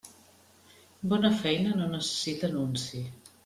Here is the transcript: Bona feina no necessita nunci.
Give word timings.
Bona 1.11 1.31
feina 1.43 1.75
no 1.81 1.91
necessita 1.93 2.53
nunci. 2.59 3.07